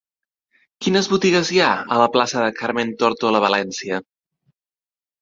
Quines 0.85 1.09
botigues 1.11 1.51
hi 1.57 1.61
ha 1.67 1.69
a 1.97 2.01
la 2.05 2.09
plaça 2.17 2.41
de 2.49 2.59
Carmen 2.63 2.97
Tórtola 3.05 3.47
Valencia? 3.49 4.05